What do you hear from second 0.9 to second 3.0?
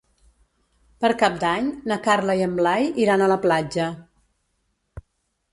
Per Cap d'Any na Carla i en Blai